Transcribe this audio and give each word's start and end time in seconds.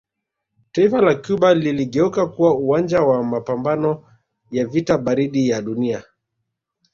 Taifa 0.71 1.01
la 1.01 1.15
Cuba 1.15 1.53
liligeuka 1.53 2.27
kuwa 2.27 2.55
uwanja 2.57 3.01
wa 3.01 3.23
mapamabano 3.23 4.05
ya 4.51 4.65
vita 4.67 4.97
baridi 4.97 5.43
vya 5.45 5.61
dunia 5.61 6.03